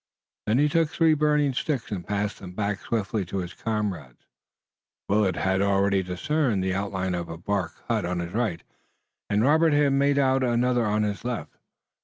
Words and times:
Then 0.47 0.57
he 0.57 0.67
took 0.67 0.89
three 0.89 1.13
burning 1.13 1.53
sticks 1.53 1.91
and 1.91 2.03
passed 2.07 2.39
them 2.39 2.53
back 2.53 2.79
swiftly 2.81 3.23
to 3.25 3.37
his 3.37 3.53
comrades. 3.53 4.25
Willet 5.07 5.35
had 5.35 5.61
already 5.61 6.01
discerned 6.01 6.63
the 6.63 6.73
outline 6.73 7.13
of 7.13 7.29
a 7.29 7.37
bark 7.37 7.73
hut 7.87 8.03
on 8.03 8.17
his 8.17 8.33
right 8.33 8.63
and 9.29 9.43
Robert 9.43 9.73
had 9.73 9.93
made 9.93 10.17
out 10.17 10.43
another 10.43 10.87
on 10.87 11.03
his 11.03 11.23
left. 11.23 11.55